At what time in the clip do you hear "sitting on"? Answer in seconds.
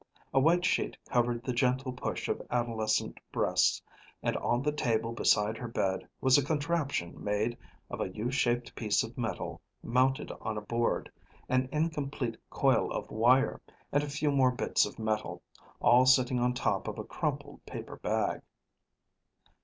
16.07-16.55